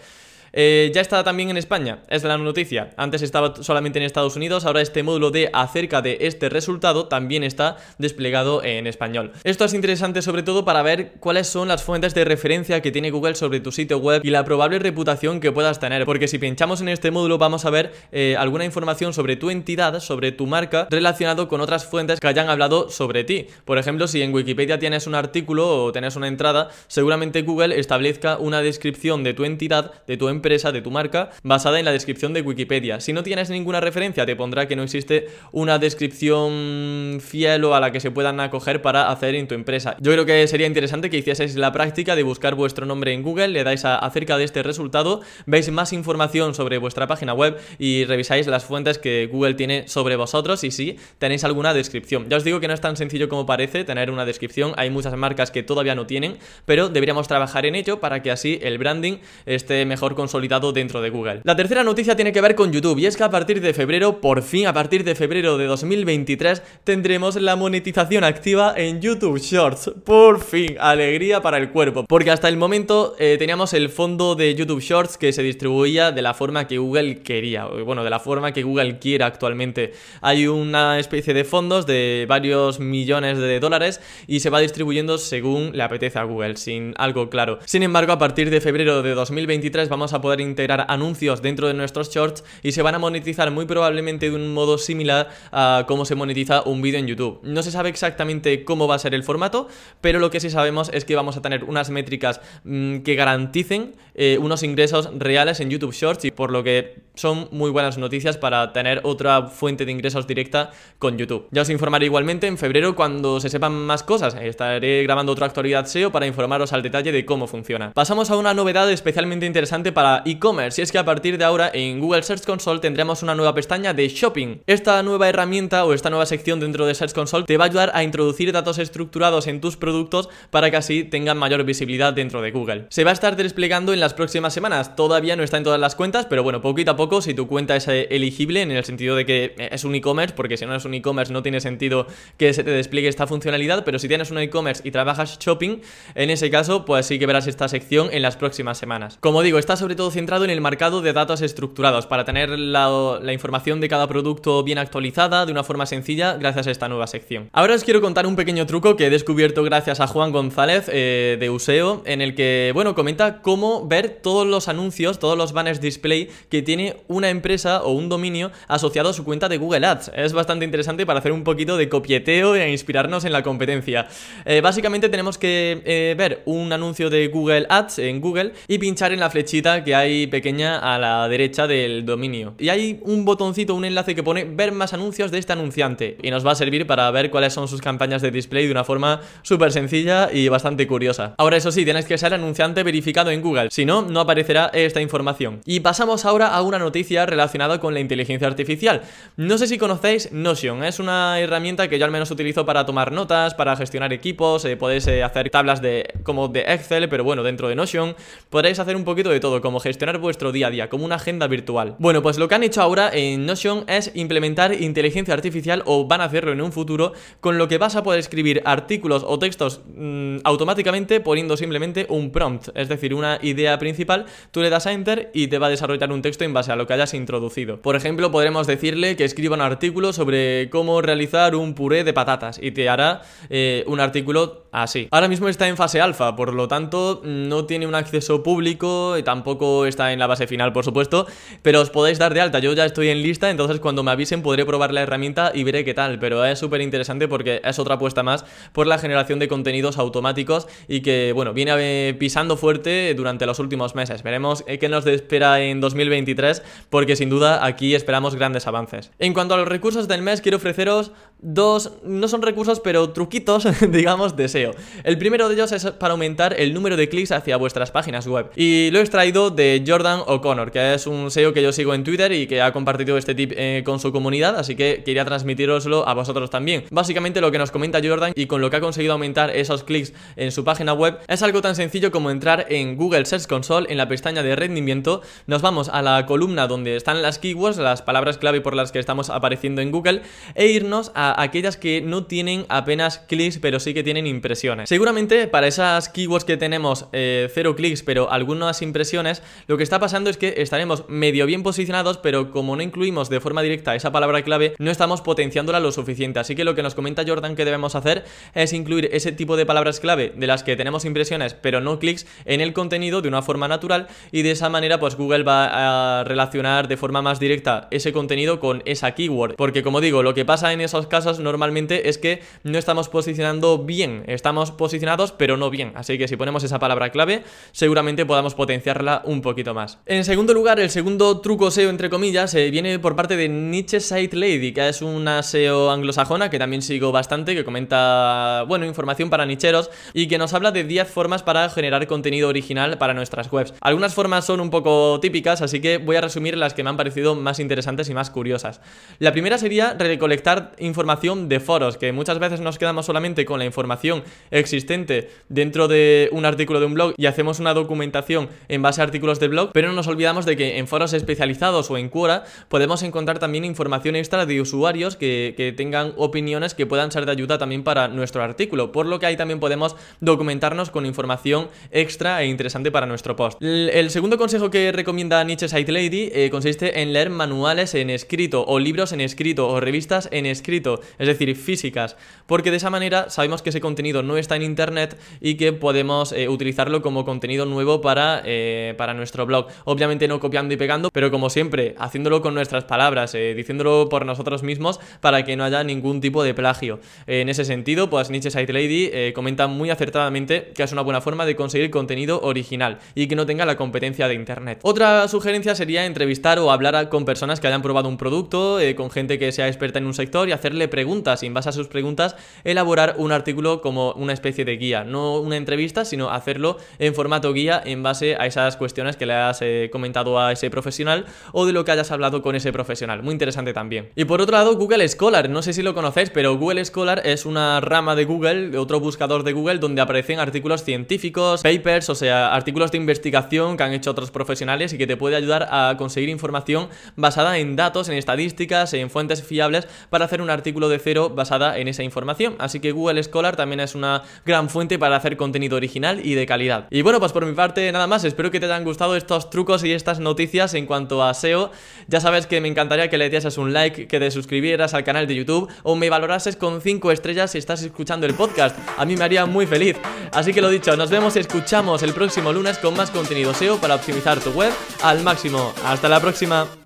Eh, 0.52 0.90
ya 0.94 1.00
está 1.00 1.22
también 1.22 1.50
en 1.50 1.56
España, 1.56 2.00
es 2.08 2.24
la 2.24 2.36
noticia. 2.38 2.90
Antes 2.96 3.22
estaba 3.22 3.54
solamente 3.62 3.98
en 3.98 4.04
Estados 4.04 4.36
Unidos, 4.36 4.64
ahora 4.64 4.80
este 4.80 5.02
módulo 5.02 5.30
de 5.30 5.50
acerca 5.52 6.02
de 6.02 6.18
este 6.22 6.48
resultado 6.48 7.06
también 7.06 7.44
está 7.44 7.76
desplegado 7.98 8.62
en 8.64 8.86
español. 8.86 9.32
Esto 9.44 9.64
es 9.64 9.74
interesante 9.74 10.22
sobre 10.22 10.42
todo 10.42 10.64
para 10.64 10.82
ver 10.82 11.12
cuáles 11.20 11.46
son 11.46 11.68
las 11.68 11.82
fuentes 11.82 12.14
de 12.14 12.24
referencia 12.24 12.80
que 12.82 12.90
tiene 12.90 13.10
Google 13.10 13.34
sobre 13.34 13.60
tu 13.60 13.72
sitio 13.72 13.98
web 13.98 14.22
y 14.24 14.30
la 14.30 14.44
probable 14.44 14.78
reputación 14.78 15.40
que 15.40 15.52
puedas 15.52 15.78
tener, 15.78 16.04
porque 16.04 16.28
si 16.28 16.38
pinchamos 16.38 16.80
en 16.80 16.88
este 16.88 17.10
módulo 17.10 17.38
vamos 17.38 17.64
a 17.64 17.70
ver 17.70 17.92
eh, 18.12 18.36
alguna 18.38 18.64
información 18.64 19.12
sobre 19.12 19.36
tu 19.36 19.50
entidad, 19.50 20.00
sobre 20.00 20.32
tu 20.32 20.46
marca, 20.46 20.88
relacionado 20.90 21.48
con 21.48 21.60
otras 21.60 21.86
fuentes 21.86 22.20
que 22.20 22.28
hayan 22.28 22.48
hablado 22.48 22.90
sobre 22.90 23.24
ti. 23.24 23.46
Por 23.64 23.78
ejemplo, 23.78 24.08
si 24.08 24.22
en 24.22 24.34
Wikipedia 24.34 24.78
tienes 24.78 25.06
un 25.06 25.14
artículo 25.14 25.84
o 25.84 25.92
tienes 25.92 26.16
una 26.16 26.28
entrada, 26.28 26.70
seguramente 26.88 27.42
Google 27.42 27.78
establezca 27.78 28.38
una 28.38 28.62
descripción 28.62 29.22
de 29.22 29.34
tu 29.34 29.44
entidad, 29.44 29.92
de 30.06 30.16
tu 30.16 30.28
empresa, 30.28 30.39
empresa, 30.40 30.72
de 30.72 30.80
tu 30.80 30.90
marca, 30.90 31.30
basada 31.42 31.78
en 31.78 31.84
la 31.84 31.92
descripción 31.92 32.32
de 32.32 32.40
Wikipedia. 32.40 33.00
Si 33.00 33.12
no 33.12 33.22
tienes 33.22 33.50
ninguna 33.50 33.80
referencia, 33.80 34.24
te 34.24 34.36
pondrá 34.36 34.66
que 34.66 34.74
no 34.74 34.82
existe 34.82 35.28
una 35.52 35.78
descripción 35.78 37.20
fiel 37.20 37.64
o 37.64 37.74
a 37.74 37.80
la 37.80 37.92
que 37.92 38.00
se 38.00 38.10
puedan 38.10 38.40
acoger 38.40 38.80
para 38.80 39.10
hacer 39.10 39.34
en 39.34 39.46
tu 39.46 39.54
empresa. 39.54 39.96
Yo 40.00 40.12
creo 40.12 40.24
que 40.24 40.46
sería 40.48 40.66
interesante 40.66 41.10
que 41.10 41.18
hicieseis 41.18 41.56
la 41.56 41.72
práctica 41.72 42.16
de 42.16 42.22
buscar 42.22 42.54
vuestro 42.54 42.86
nombre 42.86 43.12
en 43.12 43.22
Google, 43.22 43.48
le 43.48 43.64
dais 43.64 43.84
a, 43.84 43.96
acerca 43.96 44.38
de 44.38 44.44
este 44.44 44.62
resultado, 44.62 45.20
veis 45.44 45.70
más 45.70 45.92
información 45.92 46.54
sobre 46.54 46.78
vuestra 46.78 47.06
página 47.06 47.34
web 47.34 47.58
y 47.78 48.04
revisáis 48.04 48.46
las 48.46 48.64
fuentes 48.64 48.98
que 48.98 49.28
Google 49.30 49.54
tiene 49.54 49.88
sobre 49.88 50.16
vosotros 50.16 50.64
y 50.64 50.70
si 50.70 50.96
tenéis 51.18 51.44
alguna 51.44 51.74
descripción. 51.74 52.26
Ya 52.28 52.38
os 52.38 52.44
digo 52.44 52.60
que 52.60 52.68
no 52.68 52.74
es 52.74 52.80
tan 52.80 52.96
sencillo 52.96 53.28
como 53.28 53.44
parece 53.44 53.84
tener 53.84 54.10
una 54.10 54.24
descripción, 54.24 54.72
hay 54.76 54.90
muchas 54.90 55.14
marcas 55.16 55.50
que 55.50 55.62
todavía 55.62 55.94
no 55.94 56.06
tienen, 56.06 56.38
pero 56.64 56.88
deberíamos 56.88 57.28
trabajar 57.28 57.66
en 57.66 57.74
ello 57.74 58.00
para 58.00 58.22
que 58.22 58.30
así 58.30 58.58
el 58.62 58.78
branding 58.78 59.18
esté 59.46 59.84
mejor 59.84 60.14
con 60.14 60.28
consolidado 60.30 60.72
dentro 60.72 61.00
de 61.00 61.10
Google. 61.10 61.40
La 61.42 61.56
tercera 61.56 61.82
noticia 61.82 62.14
tiene 62.14 62.32
que 62.32 62.40
ver 62.40 62.54
con 62.54 62.70
YouTube 62.70 63.00
y 63.00 63.06
es 63.06 63.16
que 63.16 63.24
a 63.24 63.30
partir 63.30 63.60
de 63.60 63.74
febrero, 63.74 64.20
por 64.20 64.42
fin 64.42 64.68
a 64.68 64.72
partir 64.72 65.02
de 65.02 65.16
febrero 65.16 65.58
de 65.58 65.66
2023, 65.66 66.62
tendremos 66.84 67.34
la 67.34 67.56
monetización 67.56 68.22
activa 68.22 68.72
en 68.76 69.00
YouTube 69.00 69.40
Shorts. 69.40 69.90
Por 70.04 70.40
fin, 70.40 70.76
alegría 70.78 71.42
para 71.42 71.58
el 71.58 71.70
cuerpo. 71.70 72.04
Porque 72.08 72.30
hasta 72.30 72.48
el 72.48 72.56
momento 72.56 73.16
eh, 73.18 73.36
teníamos 73.40 73.74
el 73.74 73.88
fondo 73.88 74.36
de 74.36 74.54
YouTube 74.54 74.80
Shorts 74.80 75.18
que 75.18 75.32
se 75.32 75.42
distribuía 75.42 76.12
de 76.12 76.22
la 76.22 76.32
forma 76.32 76.68
que 76.68 76.78
Google 76.78 77.22
quería, 77.22 77.64
bueno, 77.64 78.04
de 78.04 78.10
la 78.10 78.20
forma 78.20 78.52
que 78.52 78.62
Google 78.62 79.00
quiere 79.00 79.24
actualmente. 79.24 79.94
Hay 80.20 80.46
una 80.46 81.00
especie 81.00 81.34
de 81.34 81.42
fondos 81.42 81.86
de 81.86 82.26
varios 82.28 82.78
millones 82.78 83.36
de 83.38 83.58
dólares 83.58 84.00
y 84.28 84.38
se 84.38 84.50
va 84.50 84.60
distribuyendo 84.60 85.18
según 85.18 85.72
le 85.74 85.82
apetece 85.82 86.20
a 86.20 86.22
Google, 86.22 86.56
sin 86.56 86.94
algo 86.98 87.30
claro. 87.30 87.58
Sin 87.64 87.82
embargo, 87.82 88.12
a 88.12 88.18
partir 88.18 88.48
de 88.48 88.60
febrero 88.60 89.02
de 89.02 89.14
2023 89.14 89.88
vamos 89.88 90.12
a 90.12 90.19
poder 90.20 90.40
integrar 90.40 90.86
anuncios 90.88 91.42
dentro 91.42 91.68
de 91.68 91.74
nuestros 91.74 92.10
shorts 92.10 92.44
y 92.62 92.72
se 92.72 92.82
van 92.82 92.94
a 92.94 92.98
monetizar 92.98 93.50
muy 93.50 93.66
probablemente 93.66 94.30
de 94.30 94.36
un 94.36 94.52
modo 94.52 94.78
similar 94.78 95.28
a 95.52 95.84
cómo 95.86 96.04
se 96.04 96.14
monetiza 96.14 96.62
un 96.62 96.82
vídeo 96.82 96.98
en 96.98 97.06
YouTube. 97.06 97.40
No 97.42 97.62
se 97.62 97.70
sabe 97.70 97.88
exactamente 97.88 98.64
cómo 98.64 98.88
va 98.88 98.96
a 98.96 98.98
ser 98.98 99.14
el 99.14 99.22
formato, 99.22 99.68
pero 100.00 100.18
lo 100.18 100.30
que 100.30 100.40
sí 100.40 100.50
sabemos 100.50 100.90
es 100.92 101.04
que 101.04 101.16
vamos 101.16 101.36
a 101.36 101.42
tener 101.42 101.64
unas 101.64 101.90
métricas 101.90 102.40
mm, 102.64 102.98
que 102.98 103.14
garanticen 103.14 103.94
eh, 104.14 104.38
unos 104.40 104.62
ingresos 104.62 105.10
reales 105.16 105.60
en 105.60 105.70
YouTube 105.70 105.92
Shorts 105.92 106.24
y 106.24 106.30
por 106.30 106.50
lo 106.50 106.62
que 106.62 107.02
son 107.14 107.48
muy 107.50 107.70
buenas 107.70 107.98
noticias 107.98 108.38
para 108.38 108.72
tener 108.72 109.00
otra 109.04 109.46
fuente 109.48 109.84
de 109.84 109.92
ingresos 109.92 110.26
directa 110.26 110.70
con 110.98 111.18
YouTube. 111.18 111.46
Ya 111.50 111.62
os 111.62 111.70
informaré 111.70 112.06
igualmente 112.06 112.46
en 112.46 112.58
febrero 112.58 112.96
cuando 112.96 113.40
se 113.40 113.48
sepan 113.48 113.72
más 113.72 114.02
cosas. 114.02 114.34
Estaré 114.34 115.02
grabando 115.02 115.32
otra 115.32 115.46
actualidad 115.46 115.86
SEO 115.86 116.10
para 116.10 116.26
informaros 116.26 116.72
al 116.72 116.82
detalle 116.82 117.12
de 117.12 117.24
cómo 117.24 117.46
funciona. 117.46 117.92
Pasamos 117.92 118.30
a 118.30 118.36
una 118.36 118.54
novedad 118.54 118.90
especialmente 118.90 119.46
interesante 119.46 119.92
para 119.92 120.09
e-commerce 120.24 120.80
y 120.80 120.84
es 120.84 120.92
que 120.92 120.98
a 120.98 121.04
partir 121.04 121.38
de 121.38 121.44
ahora 121.44 121.70
en 121.72 122.00
Google 122.00 122.22
Search 122.22 122.44
Console 122.44 122.80
tendremos 122.80 123.22
una 123.22 123.34
nueva 123.34 123.54
pestaña 123.54 123.94
de 123.94 124.08
shopping. 124.08 124.58
Esta 124.66 125.02
nueva 125.02 125.28
herramienta 125.28 125.84
o 125.84 125.92
esta 125.92 126.10
nueva 126.10 126.26
sección 126.26 126.60
dentro 126.60 126.86
de 126.86 126.94
Search 126.94 127.14
Console 127.14 127.44
te 127.44 127.56
va 127.56 127.64
a 127.64 127.68
ayudar 127.68 127.90
a 127.94 128.02
introducir 128.02 128.52
datos 128.52 128.78
estructurados 128.78 129.46
en 129.46 129.60
tus 129.60 129.76
productos 129.76 130.28
para 130.50 130.70
que 130.70 130.76
así 130.76 131.04
tengan 131.04 131.38
mayor 131.38 131.64
visibilidad 131.64 132.12
dentro 132.12 132.42
de 132.42 132.50
Google. 132.50 132.86
Se 132.90 133.04
va 133.04 133.10
a 133.10 133.14
estar 133.14 133.36
desplegando 133.36 133.92
en 133.92 134.00
las 134.00 134.14
próximas 134.14 134.54
semanas, 134.54 134.96
todavía 134.96 135.36
no 135.36 135.42
está 135.42 135.56
en 135.56 135.64
todas 135.64 135.80
las 135.80 135.94
cuentas, 135.94 136.26
pero 136.26 136.42
bueno, 136.42 136.60
poquito 136.60 136.92
a 136.92 136.96
poco 136.96 137.22
si 137.22 137.34
tu 137.34 137.46
cuenta 137.46 137.76
es 137.76 137.86
eh, 137.88 138.08
elegible 138.10 138.62
en 138.62 138.70
el 138.70 138.84
sentido 138.84 139.16
de 139.16 139.26
que 139.26 139.54
eh, 139.58 139.68
es 139.72 139.84
un 139.84 139.94
e-commerce, 139.94 140.34
porque 140.34 140.56
si 140.56 140.66
no 140.66 140.74
es 140.74 140.84
un 140.84 140.94
e-commerce 140.94 141.32
no 141.32 141.42
tiene 141.42 141.60
sentido 141.60 142.06
que 142.36 142.52
se 142.52 142.64
te 142.64 142.70
despliegue 142.70 143.08
esta 143.08 143.26
funcionalidad, 143.26 143.84
pero 143.84 143.98
si 143.98 144.08
tienes 144.08 144.30
un 144.30 144.38
e-commerce 144.38 144.82
y 144.86 144.90
trabajas 144.90 145.38
shopping, 145.38 145.80
en 146.14 146.30
ese 146.30 146.50
caso 146.50 146.84
pues 146.84 147.06
sí 147.06 147.18
que 147.18 147.26
verás 147.26 147.46
esta 147.46 147.68
sección 147.68 148.08
en 148.12 148.22
las 148.22 148.36
próximas 148.36 148.78
semanas. 148.78 149.18
Como 149.20 149.42
digo, 149.42 149.58
está 149.58 149.76
sobre 149.76 149.94
todo 149.94 149.99
centrado 150.08 150.44
en 150.44 150.50
el 150.50 150.60
marcado 150.60 151.02
de 151.02 151.12
datos 151.12 151.42
estructurados, 151.42 152.06
para 152.06 152.24
tener 152.24 152.58
la, 152.58 153.18
información 153.32 153.80
de 153.80 153.88
cada 153.88 154.06
producto 154.06 154.62
bien 154.62 154.78
actualizada 154.78 155.46
de 155.46 155.52
una 155.52 155.64
forma 155.64 155.86
sencilla 155.86 156.34
gracias 156.34 156.68
a 156.68 156.70
esta 156.70 156.88
nueva 156.88 157.06
sección. 157.06 157.48
Ahora 157.52 157.74
os 157.74 157.82
quiero 157.82 158.00
contar 158.00 158.26
un 158.26 158.36
pequeño 158.36 158.66
truco 158.66 158.96
que 158.96 159.06
he 159.06 159.10
descubierto 159.10 159.62
gracias 159.64 160.00
a 160.00 160.06
Juan 160.06 160.30
González 160.30 160.86
eh, 160.92 161.36
de 161.40 161.50
Useo, 161.50 162.02
en 162.06 162.22
el 162.22 162.34
que, 162.34 162.70
bueno, 162.72 162.94
comenta 162.94 163.42
cómo 163.42 163.86
ver 163.86 164.20
todos 164.22 164.46
los 164.46 164.68
anuncios, 164.68 165.18
todos 165.18 165.36
los 165.36 165.52
banners 165.52 165.80
display 165.80 166.30
que 166.48 166.62
tiene 166.62 166.96
una 167.08 167.30
empresa 167.30 167.82
o 167.82 167.92
un 167.92 168.08
dominio 168.08 168.52
asociado 168.68 169.10
a 169.10 169.12
su 169.12 169.24
cuenta 169.24 169.48
de 169.48 169.58
Google 169.58 169.86
Ads. 169.86 170.12
Es 170.14 170.32
bastante 170.32 170.64
interesante 170.64 171.04
para 171.04 171.18
hacer 171.18 171.32
un 171.32 171.42
poquito 171.42 171.76
de 171.76 171.88
copieteo 171.88 172.54
e 172.54 172.70
inspirarnos 172.70 173.24
en 173.24 173.32
la 173.32 173.42
competencia. 173.42 174.08
Eh, 174.44 174.60
básicamente 174.60 175.08
tenemos 175.08 175.38
que 175.38 175.82
eh, 175.84 176.14
ver 176.16 176.42
un 176.44 176.72
anuncio 176.72 177.10
de 177.10 177.26
Google 177.28 177.66
Ads 177.68 177.98
en 177.98 178.20
Google 178.20 178.52
y 178.68 178.78
pinchar 178.78 179.12
en 179.12 179.20
la 179.20 179.30
flechita 179.30 179.82
que 179.84 179.89
hay 179.92 180.26
pequeña 180.26 180.78
a 180.78 180.98
la 180.98 181.28
derecha 181.28 181.66
del 181.66 182.04
dominio. 182.04 182.54
Y 182.58 182.68
hay 182.68 183.00
un 183.02 183.24
botoncito, 183.24 183.74
un 183.74 183.84
enlace 183.84 184.14
que 184.14 184.22
pone 184.22 184.44
ver 184.44 184.72
más 184.72 184.92
anuncios 184.92 185.30
de 185.30 185.38
este 185.38 185.52
anunciante 185.52 186.16
y 186.22 186.30
nos 186.30 186.46
va 186.46 186.52
a 186.52 186.54
servir 186.54 186.86
para 186.86 187.10
ver 187.10 187.30
cuáles 187.30 187.52
son 187.52 187.68
sus 187.68 187.80
campañas 187.80 188.22
de 188.22 188.30
display 188.30 188.66
de 188.66 188.72
una 188.72 188.84
forma 188.84 189.20
súper 189.42 189.72
sencilla 189.72 190.30
y 190.32 190.48
bastante 190.48 190.86
curiosa. 190.86 191.34
Ahora 191.38 191.56
eso 191.56 191.72
sí, 191.72 191.84
tienes 191.84 192.06
que 192.06 192.18
ser 192.18 192.34
anunciante 192.34 192.82
verificado 192.82 193.30
en 193.30 193.42
Google, 193.42 193.70
si 193.70 193.84
no, 193.84 194.02
no 194.02 194.20
aparecerá 194.20 194.70
esta 194.72 195.00
información. 195.00 195.60
Y 195.64 195.80
pasamos 195.80 196.24
ahora 196.24 196.48
a 196.48 196.62
una 196.62 196.78
noticia 196.78 197.26
relacionada 197.26 197.80
con 197.80 197.94
la 197.94 198.00
inteligencia 198.00 198.46
artificial. 198.46 199.02
No 199.36 199.58
sé 199.58 199.66
si 199.66 199.78
conocéis 199.78 200.32
Notion, 200.32 200.84
es 200.84 200.98
una 200.98 201.38
herramienta 201.38 201.88
que 201.88 201.98
yo 201.98 202.04
al 202.04 202.10
menos 202.10 202.30
utilizo 202.30 202.64
para 202.64 202.86
tomar 202.86 203.12
notas, 203.12 203.54
para 203.54 203.76
gestionar 203.76 204.12
equipos, 204.12 204.64
eh, 204.64 204.76
podéis 204.76 205.06
eh, 205.06 205.22
hacer 205.22 205.50
tablas 205.50 205.82
de 205.82 206.12
como 206.22 206.48
de 206.48 206.60
Excel, 206.60 207.08
pero 207.08 207.24
bueno, 207.24 207.42
dentro 207.42 207.68
de 207.68 207.74
Notion 207.74 208.14
podréis 208.48 208.78
hacer 208.78 208.96
un 208.96 209.04
poquito 209.04 209.30
de 209.30 209.40
todo, 209.40 209.60
como 209.70 209.78
gestionar 209.78 210.18
vuestro 210.18 210.50
día 210.50 210.66
a 210.66 210.70
día, 210.70 210.88
como 210.88 211.04
una 211.04 211.14
agenda 211.14 211.46
virtual. 211.46 211.94
Bueno, 212.00 212.22
pues 212.22 212.38
lo 212.38 212.48
que 212.48 212.56
han 212.56 212.64
hecho 212.64 212.82
ahora 212.82 213.08
en 213.12 213.46
Notion 213.46 213.84
es 213.86 214.10
implementar 214.16 214.74
inteligencia 214.74 215.32
artificial 215.32 215.84
o 215.86 216.08
van 216.08 216.20
a 216.20 216.24
hacerlo 216.24 216.50
en 216.50 216.60
un 216.60 216.72
futuro, 216.72 217.12
con 217.38 217.56
lo 217.56 217.68
que 217.68 217.78
vas 217.78 217.94
a 217.94 218.02
poder 218.02 218.18
escribir 218.18 218.62
artículos 218.64 219.22
o 219.24 219.38
textos 219.38 219.82
mm, 219.94 220.38
automáticamente 220.42 221.20
poniendo 221.20 221.56
simplemente 221.56 222.06
un 222.08 222.32
prompt, 222.32 222.70
es 222.74 222.88
decir, 222.88 223.14
una 223.14 223.38
idea 223.42 223.78
principal, 223.78 224.26
tú 224.50 224.60
le 224.60 224.70
das 224.70 224.88
a 224.88 224.92
enter 224.92 225.30
y 225.34 225.46
te 225.46 225.58
va 225.58 225.68
a 225.68 225.70
desarrollar 225.70 226.10
un 226.10 226.20
texto 226.20 226.42
en 226.42 226.52
base 226.52 226.72
a 226.72 226.76
lo 226.76 226.88
que 226.88 226.94
hayas 226.94 227.14
introducido. 227.14 227.80
Por 227.80 227.94
ejemplo, 227.94 228.32
podremos 228.32 228.66
decirle 228.66 229.14
que 229.14 229.24
escriba 229.24 229.54
un 229.54 229.62
artículo 229.62 230.12
sobre 230.12 230.68
cómo 230.70 231.00
realizar 231.00 231.54
un 231.54 231.74
puré 231.74 232.02
de 232.02 232.12
patatas 232.12 232.58
y 232.60 232.72
te 232.72 232.88
hará 232.88 233.22
eh, 233.50 233.84
un 233.86 234.00
artículo 234.00 234.64
así. 234.72 235.06
Ahora 235.12 235.28
mismo 235.28 235.48
está 235.48 235.68
en 235.68 235.76
fase 235.76 236.00
alfa, 236.00 236.34
por 236.34 236.54
lo 236.54 236.66
tanto 236.66 237.22
no 237.24 237.66
tiene 237.66 237.86
un 237.86 237.94
acceso 237.94 238.42
público 238.42 239.16
y 239.16 239.22
tampoco 239.22 239.59
está 239.86 240.12
en 240.12 240.18
la 240.18 240.26
base 240.26 240.46
final, 240.46 240.72
por 240.72 240.84
supuesto, 240.84 241.26
pero 241.62 241.80
os 241.80 241.90
podéis 241.90 242.18
dar 242.18 242.34
de 242.34 242.40
alta. 242.40 242.58
Yo 242.58 242.72
ya 242.72 242.84
estoy 242.84 243.08
en 243.08 243.22
lista, 243.22 243.50
entonces 243.50 243.80
cuando 243.80 244.02
me 244.02 244.10
avisen 244.10 244.42
podré 244.42 244.64
probar 244.64 244.92
la 244.92 245.02
herramienta 245.02 245.52
y 245.54 245.64
veré 245.64 245.84
qué 245.84 245.94
tal, 245.94 246.18
pero 246.18 246.44
es 246.44 246.58
súper 246.58 246.80
interesante 246.80 247.28
porque 247.28 247.60
es 247.64 247.78
otra 247.78 247.94
apuesta 247.96 248.22
más 248.22 248.44
por 248.72 248.86
la 248.86 248.98
generación 248.98 249.38
de 249.38 249.48
contenidos 249.48 249.98
automáticos 249.98 250.66
y 250.88 251.00
que, 251.00 251.32
bueno, 251.34 251.52
viene 251.52 251.70
eh, 251.78 252.14
pisando 252.14 252.56
fuerte 252.56 253.14
durante 253.14 253.46
los 253.46 253.58
últimos 253.58 253.94
meses. 253.94 254.22
Veremos 254.22 254.64
eh, 254.66 254.78
qué 254.78 254.88
nos 254.88 255.06
espera 255.06 255.60
en 255.60 255.80
2023 255.80 256.62
porque 256.88 257.16
sin 257.16 257.30
duda 257.30 257.64
aquí 257.64 257.94
esperamos 257.94 258.34
grandes 258.34 258.66
avances. 258.66 259.10
En 259.18 259.34
cuanto 259.34 259.54
a 259.54 259.56
los 259.56 259.68
recursos 259.68 260.08
del 260.08 260.22
mes, 260.22 260.40
quiero 260.40 260.56
ofreceros 260.56 261.12
dos, 261.42 261.92
no 262.04 262.28
son 262.28 262.42
recursos, 262.42 262.80
pero 262.80 263.10
truquitos, 263.10 263.66
digamos, 263.90 264.36
de 264.36 264.48
SEO. 264.48 264.72
El 265.04 265.18
primero 265.18 265.48
de 265.48 265.54
ellos 265.54 265.72
es 265.72 265.84
para 265.92 266.12
aumentar 266.12 266.54
el 266.58 266.74
número 266.74 266.96
de 266.96 267.08
clics 267.08 267.32
hacia 267.32 267.56
vuestras 267.56 267.90
páginas 267.90 268.26
web. 268.26 268.50
Y 268.56 268.90
lo 268.90 268.98
he 268.98 269.02
extraído 269.02 269.50
de 269.50 269.82
Jordan 269.86 270.20
O'Connor, 270.26 270.70
que 270.70 270.94
es 270.94 271.06
un 271.06 271.30
SEO 271.30 271.52
que 271.52 271.62
yo 271.62 271.72
sigo 271.72 271.94
en 271.94 272.04
Twitter 272.04 272.32
y 272.32 272.46
que 272.46 272.62
ha 272.62 272.72
compartido 272.72 273.16
este 273.16 273.34
tip 273.34 273.52
eh, 273.56 273.82
con 273.84 274.00
su 274.00 274.12
comunidad, 274.12 274.56
así 274.56 274.76
que 274.76 275.02
quería 275.04 275.24
transmitiroslo 275.24 276.08
a 276.08 276.14
vosotros 276.14 276.50
también. 276.50 276.84
Básicamente 276.90 277.40
lo 277.40 277.50
que 277.50 277.58
nos 277.58 277.70
comenta 277.70 278.00
Jordan 278.02 278.32
y 278.34 278.46
con 278.46 278.60
lo 278.60 278.70
que 278.70 278.76
ha 278.76 278.80
conseguido 278.80 279.12
aumentar 279.12 279.50
esos 279.50 279.84
clics 279.84 280.12
en 280.36 280.52
su 280.52 280.64
página 280.64 280.92
web 280.92 281.18
es 281.28 281.42
algo 281.42 281.62
tan 281.62 281.74
sencillo 281.74 282.10
como 282.10 282.30
entrar 282.30 282.66
en 282.68 282.96
Google 282.96 283.24
Search 283.26 283.46
Console 283.46 283.90
en 283.90 283.98
la 283.98 284.08
pestaña 284.08 284.42
de 284.42 284.56
rendimiento, 284.56 285.22
nos 285.46 285.62
vamos 285.62 285.88
a 285.88 286.02
la 286.02 286.26
columna 286.26 286.66
donde 286.66 286.96
están 286.96 287.22
las 287.22 287.38
keywords, 287.38 287.78
las 287.78 288.02
palabras 288.02 288.38
clave 288.38 288.60
por 288.60 288.74
las 288.74 288.92
que 288.92 288.98
estamos 288.98 289.30
apareciendo 289.30 289.80
en 289.80 289.90
Google 289.90 290.22
e 290.54 290.66
irnos 290.66 291.12
a 291.14 291.29
aquellas 291.36 291.76
que 291.76 292.00
no 292.00 292.24
tienen 292.24 292.66
apenas 292.68 293.18
clics, 293.18 293.58
pero 293.58 293.80
sí 293.80 293.94
que 293.94 294.02
tienen 294.02 294.26
impresiones. 294.26 294.88
Seguramente 294.88 295.46
para 295.46 295.66
esas 295.66 296.08
keywords 296.08 296.44
que 296.44 296.56
tenemos 296.56 297.06
eh, 297.12 297.48
cero 297.52 297.76
clics, 297.76 298.02
pero 298.02 298.30
algunas 298.30 298.82
impresiones, 298.82 299.42
lo 299.66 299.76
que 299.76 299.82
está 299.82 299.98
pasando 299.98 300.30
es 300.30 300.36
que 300.36 300.54
estaremos 300.58 301.04
medio 301.08 301.46
bien 301.46 301.62
posicionados, 301.62 302.18
pero 302.18 302.50
como 302.50 302.76
no 302.76 302.82
incluimos 302.82 303.28
de 303.30 303.40
forma 303.40 303.62
directa 303.62 303.94
esa 303.94 304.12
palabra 304.12 304.42
clave, 304.42 304.74
no 304.78 304.90
estamos 304.90 305.20
potenciándola 305.20 305.80
lo 305.80 305.92
suficiente. 305.92 306.40
Así 306.40 306.54
que 306.54 306.64
lo 306.64 306.74
que 306.74 306.82
nos 306.82 306.94
comenta 306.94 307.24
Jordan 307.26 307.56
que 307.56 307.64
debemos 307.64 307.94
hacer 307.94 308.24
es 308.54 308.72
incluir 308.72 309.08
ese 309.12 309.32
tipo 309.32 309.56
de 309.56 309.66
palabras 309.66 310.00
clave 310.00 310.32
de 310.36 310.46
las 310.46 310.62
que 310.62 310.76
tenemos 310.76 311.04
impresiones, 311.04 311.54
pero 311.54 311.80
no 311.80 311.98
clics 311.98 312.26
en 312.44 312.60
el 312.60 312.72
contenido 312.72 313.22
de 313.22 313.28
una 313.28 313.42
forma 313.42 313.68
natural 313.68 314.08
y 314.32 314.42
de 314.42 314.52
esa 314.52 314.68
manera 314.68 315.00
pues 315.00 315.16
Google 315.16 315.42
va 315.42 316.20
a 316.20 316.24
relacionar 316.24 316.88
de 316.88 316.96
forma 316.96 317.22
más 317.22 317.40
directa 317.40 317.88
ese 317.90 318.12
contenido 318.12 318.60
con 318.60 318.82
esa 318.86 319.12
keyword. 319.12 319.56
Porque 319.56 319.82
como 319.82 320.00
digo, 320.00 320.22
lo 320.22 320.34
que 320.34 320.44
pasa 320.44 320.72
en 320.72 320.80
esos 320.80 321.06
casos 321.06 321.19
normalmente 321.40 322.08
es 322.08 322.18
que 322.18 322.42
no 322.64 322.78
estamos 322.78 323.08
posicionando 323.08 323.78
bien, 323.78 324.24
estamos 324.26 324.70
posicionados 324.70 325.32
pero 325.32 325.56
no 325.56 325.70
bien, 325.70 325.92
así 325.94 326.18
que 326.18 326.28
si 326.28 326.36
ponemos 326.36 326.64
esa 326.64 326.78
palabra 326.78 327.10
clave 327.10 327.44
seguramente 327.72 328.26
podamos 328.26 328.54
potenciarla 328.54 329.22
un 329.24 329.42
poquito 329.42 329.74
más. 329.74 329.98
En 330.06 330.24
segundo 330.24 330.54
lugar, 330.54 330.80
el 330.80 330.90
segundo 330.90 331.40
truco 331.40 331.70
SEO 331.70 331.90
entre 331.90 332.10
comillas 332.10 332.54
eh, 332.54 332.70
viene 332.70 332.98
por 332.98 333.16
parte 333.16 333.36
de 333.36 333.48
Niche 333.48 334.00
Site 334.00 334.36
Lady, 334.36 334.72
que 334.72 334.88
es 334.88 335.02
una 335.02 335.42
SEO 335.42 335.90
anglosajona 335.90 336.50
que 336.50 336.58
también 336.58 336.82
sigo 336.82 337.12
bastante, 337.12 337.54
que 337.54 337.64
comenta, 337.64 338.64
bueno, 338.66 338.86
información 338.86 339.30
para 339.30 339.46
nicheros 339.46 339.90
y 340.14 340.28
que 340.28 340.38
nos 340.38 340.54
habla 340.54 340.72
de 340.72 340.84
10 340.84 341.08
formas 341.08 341.42
para 341.42 341.68
generar 341.68 342.06
contenido 342.06 342.48
original 342.48 342.98
para 342.98 343.14
nuestras 343.14 343.52
webs. 343.52 343.74
Algunas 343.80 344.14
formas 344.14 344.44
son 344.44 344.60
un 344.60 344.70
poco 344.70 345.20
típicas, 345.20 345.62
así 345.62 345.80
que 345.80 345.98
voy 345.98 346.16
a 346.16 346.20
resumir 346.20 346.56
las 346.56 346.74
que 346.74 346.82
me 346.82 346.90
han 346.90 346.96
parecido 346.96 347.34
más 347.34 347.58
interesantes 347.58 348.08
y 348.08 348.14
más 348.14 348.30
curiosas. 348.30 348.80
La 349.18 349.32
primera 349.32 349.58
sería 349.58 349.94
recolectar 349.94 350.72
información 350.78 351.09
de 351.10 351.58
foros, 351.58 351.96
que 351.96 352.12
muchas 352.12 352.38
veces 352.38 352.60
nos 352.60 352.78
quedamos 352.78 353.06
solamente 353.06 353.44
con 353.44 353.58
la 353.58 353.64
información 353.64 354.22
existente 354.52 355.28
dentro 355.48 355.88
de 355.88 356.28
un 356.30 356.44
artículo 356.44 356.78
de 356.78 356.86
un 356.86 356.94
blog 356.94 357.14
y 357.16 357.26
hacemos 357.26 357.58
una 357.58 357.74
documentación 357.74 358.48
en 358.68 358.80
base 358.80 359.00
a 359.00 359.04
artículos 359.04 359.40
de 359.40 359.48
blog, 359.48 359.70
pero 359.72 359.88
no 359.88 359.94
nos 359.94 360.06
olvidamos 360.06 360.46
de 360.46 360.56
que 360.56 360.78
en 360.78 360.86
foros 360.86 361.12
especializados 361.12 361.90
o 361.90 361.98
en 361.98 362.08
Quora 362.10 362.44
podemos 362.68 363.02
encontrar 363.02 363.40
también 363.40 363.64
información 363.64 364.14
extra 364.14 364.46
de 364.46 364.60
usuarios 364.60 365.16
que, 365.16 365.54
que 365.56 365.72
tengan 365.72 366.12
opiniones 366.16 366.74
que 366.74 366.86
puedan 366.86 367.10
ser 367.10 367.26
de 367.26 367.32
ayuda 367.32 367.58
también 367.58 367.82
para 367.82 368.06
nuestro 368.06 368.42
artículo, 368.44 368.92
por 368.92 369.06
lo 369.06 369.18
que 369.18 369.26
ahí 369.26 369.36
también 369.36 369.58
podemos 369.58 369.96
documentarnos 370.20 370.90
con 370.90 371.06
información 371.06 371.68
extra 371.90 372.42
e 372.42 372.46
interesante 372.46 372.92
para 372.92 373.06
nuestro 373.06 373.34
post. 373.34 373.60
El, 373.60 374.10
segundo 374.10 374.38
consejo 374.38 374.70
que 374.70 374.92
recomienda 374.92 375.42
Nietzsche 375.42 375.68
Site 375.68 375.92
Lady 375.92 376.30
eh, 376.32 376.50
consiste 376.50 377.02
en 377.02 377.12
leer 377.12 377.30
manuales 377.30 377.94
en 377.94 378.10
escrito 378.10 378.64
o 378.66 378.78
libros 378.78 379.12
en 379.12 379.20
escrito 379.20 379.68
o 379.68 379.80
revistas 379.80 380.28
en 380.32 380.46
escrito 380.46 380.99
es 381.18 381.26
decir, 381.26 381.54
físicas, 381.56 382.16
porque 382.46 382.70
de 382.70 382.78
esa 382.78 382.90
manera 382.90 383.30
sabemos 383.30 383.62
que 383.62 383.70
ese 383.70 383.80
contenido 383.80 384.22
no 384.22 384.36
está 384.36 384.56
en 384.56 384.62
internet 384.62 385.18
y 385.40 385.54
que 385.54 385.72
podemos 385.72 386.32
eh, 386.32 386.48
utilizarlo 386.48 387.02
como 387.02 387.24
contenido 387.24 387.66
nuevo 387.66 388.00
para, 388.00 388.42
eh, 388.44 388.94
para 388.96 389.14
nuestro 389.14 389.46
blog. 389.46 389.68
Obviamente 389.84 390.28
no 390.28 390.40
copiando 390.40 390.74
y 390.74 390.76
pegando, 390.76 391.10
pero 391.12 391.30
como 391.30 391.50
siempre, 391.50 391.94
haciéndolo 391.98 392.42
con 392.42 392.54
nuestras 392.54 392.84
palabras, 392.84 393.34
eh, 393.34 393.54
diciéndolo 393.54 394.08
por 394.08 394.26
nosotros 394.26 394.62
mismos 394.62 395.00
para 395.20 395.44
que 395.44 395.56
no 395.56 395.64
haya 395.64 395.84
ningún 395.84 396.20
tipo 396.20 396.42
de 396.42 396.54
plagio. 396.54 397.00
en 397.26 397.48
ese 397.48 397.64
sentido, 397.64 398.10
pues 398.10 398.30
Nietzsche 398.30 398.50
Site 398.50 398.72
Lady 398.72 399.32
comenta 399.32 399.66
muy 399.66 399.90
acertadamente 399.90 400.72
que 400.74 400.82
es 400.82 400.92
una 400.92 401.02
buena 401.02 401.20
forma 401.20 401.46
de 401.46 401.56
conseguir 401.56 401.90
contenido 401.90 402.40
original 402.42 402.98
y 403.14 403.26
que 403.26 403.36
no 403.36 403.46
tenga 403.46 403.64
la 403.64 403.76
competencia 403.76 404.28
de 404.28 404.34
internet. 404.34 404.80
Otra 404.82 405.28
sugerencia 405.28 405.74
sería 405.74 406.06
entrevistar 406.06 406.58
o 406.58 406.70
hablar 406.70 407.08
con 407.08 407.24
personas 407.24 407.60
que 407.60 407.66
hayan 407.66 407.82
probado 407.82 408.08
un 408.08 408.16
producto, 408.16 408.78
con 408.96 409.10
gente 409.10 409.38
que 409.38 409.52
sea 409.52 409.68
experta 409.68 409.98
en 409.98 410.06
un 410.06 410.14
sector 410.14 410.48
y 410.48 410.52
hacerle 410.52 410.88
preguntas 410.90 411.42
y 411.42 411.46
en 411.46 411.54
base 411.54 411.70
a 411.70 411.72
sus 411.72 411.88
preguntas 411.88 412.36
elaborar 412.64 413.14
un 413.16 413.32
artículo 413.32 413.80
como 413.80 414.12
una 414.12 414.32
especie 414.32 414.64
de 414.64 414.76
guía, 414.76 415.04
no 415.04 415.40
una 415.40 415.56
entrevista, 415.56 416.04
sino 416.04 416.30
hacerlo 416.30 416.76
en 416.98 417.14
formato 417.14 417.52
guía 417.52 417.80
en 417.84 418.02
base 418.02 418.36
a 418.36 418.46
esas 418.46 418.76
cuestiones 418.76 419.16
que 419.16 419.26
le 419.26 419.34
has 419.34 419.62
eh, 419.62 419.88
comentado 419.92 420.38
a 420.38 420.52
ese 420.52 420.70
profesional 420.70 421.26
o 421.52 421.66
de 421.66 421.72
lo 421.72 421.84
que 421.84 421.92
hayas 421.92 422.10
hablado 422.10 422.42
con 422.42 422.54
ese 422.56 422.72
profesional. 422.72 423.22
Muy 423.22 423.32
interesante 423.32 423.72
también. 423.72 424.10
Y 424.16 424.24
por 424.24 424.40
otro 424.40 424.56
lado, 424.56 424.76
Google 424.76 425.08
Scholar, 425.08 425.48
no 425.48 425.62
sé 425.62 425.72
si 425.72 425.82
lo 425.82 425.94
conocéis, 425.94 426.30
pero 426.30 426.56
Google 426.56 426.84
Scholar 426.84 427.22
es 427.24 427.46
una 427.46 427.80
rama 427.80 428.16
de 428.16 428.24
Google, 428.24 428.76
otro 428.76 429.00
buscador 429.00 429.44
de 429.44 429.52
Google 429.52 429.78
donde 429.78 430.00
aparecen 430.00 430.38
artículos 430.40 430.84
científicos, 430.84 431.62
papers, 431.62 432.08
o 432.10 432.14
sea, 432.14 432.54
artículos 432.54 432.90
de 432.90 432.98
investigación 432.98 433.76
que 433.76 433.82
han 433.82 433.92
hecho 433.92 434.10
otros 434.10 434.30
profesionales 434.30 434.92
y 434.92 434.98
que 434.98 435.06
te 435.06 435.16
puede 435.16 435.36
ayudar 435.36 435.68
a 435.70 435.94
conseguir 435.96 436.28
información 436.28 436.88
basada 437.16 437.58
en 437.58 437.76
datos, 437.76 438.08
en 438.08 438.16
estadísticas, 438.16 438.92
en 438.94 439.10
fuentes 439.10 439.42
fiables 439.42 439.86
para 440.08 440.24
hacer 440.24 440.42
un 440.42 440.50
artículo 440.50 440.69
artículo 440.70 440.88
de 440.88 441.00
cero 441.00 441.30
basada 441.30 441.78
en 441.78 441.88
esa 441.88 442.04
información. 442.04 442.54
Así 442.58 442.78
que 442.78 442.92
Google 442.92 443.22
Scholar 443.22 443.56
también 443.56 443.80
es 443.80 443.96
una 443.96 444.22
gran 444.46 444.70
fuente 444.70 444.98
para 445.00 445.16
hacer 445.16 445.36
contenido 445.36 445.76
original 445.76 446.24
y 446.24 446.34
de 446.34 446.46
calidad. 446.46 446.86
Y 446.90 447.02
bueno, 447.02 447.18
pues 447.18 447.32
por 447.32 447.44
mi 447.44 447.54
parte 447.54 447.90
nada 447.90 448.06
más, 448.06 448.22
espero 448.22 448.52
que 448.52 448.60
te 448.60 448.66
hayan 448.66 448.84
gustado 448.84 449.16
estos 449.16 449.50
trucos 449.50 449.82
y 449.82 449.92
estas 449.92 450.20
noticias 450.20 450.74
en 450.74 450.86
cuanto 450.86 451.24
a 451.24 451.34
SEO. 451.34 451.72
Ya 452.06 452.20
sabes 452.20 452.46
que 452.46 452.60
me 452.60 452.68
encantaría 452.68 453.10
que 453.10 453.18
le 453.18 453.28
dieras 453.28 453.58
un 453.58 453.72
like, 453.72 454.06
que 454.06 454.20
te 454.20 454.30
suscribieras 454.30 454.94
al 454.94 455.02
canal 455.02 455.26
de 455.26 455.34
YouTube 455.34 455.68
o 455.82 455.96
me 455.96 456.08
valorases 456.08 456.54
con 456.54 456.80
5 456.80 457.10
estrellas 457.10 457.50
si 457.50 457.58
estás 457.58 457.82
escuchando 457.82 458.26
el 458.26 458.34
podcast. 458.34 458.78
A 458.96 459.04
mí 459.04 459.16
me 459.16 459.24
haría 459.24 459.46
muy 459.46 459.66
feliz. 459.66 459.96
Así 460.32 460.52
que 460.52 460.60
lo 460.60 460.70
dicho, 460.70 460.96
nos 460.96 461.10
vemos 461.10 461.34
y 461.34 461.40
escuchamos 461.40 462.04
el 462.04 462.12
próximo 462.12 462.52
lunes 462.52 462.78
con 462.78 462.96
más 462.96 463.10
contenido 463.10 463.52
SEO 463.54 463.78
para 463.78 463.96
optimizar 463.96 464.38
tu 464.38 464.50
web 464.50 464.72
al 465.02 465.22
máximo. 465.24 465.72
Hasta 465.84 466.08
la 466.08 466.20
próxima. 466.20 466.79